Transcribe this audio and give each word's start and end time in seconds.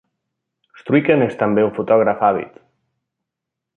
Struycken 0.79 1.25
és 1.25 1.37
també 1.43 1.67
un 1.67 1.71
fotògraf 1.75 2.25
àvid. 2.31 2.59